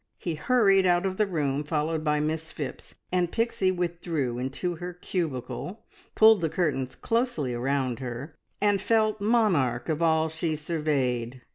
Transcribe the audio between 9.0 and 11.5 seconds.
monarch of all she surveyed.